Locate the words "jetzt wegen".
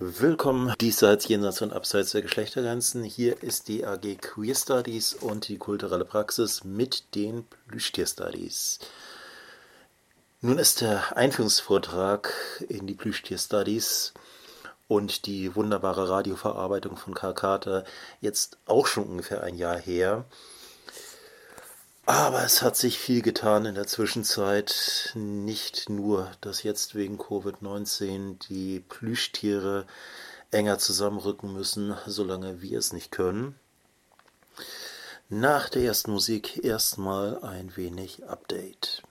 26.62-27.18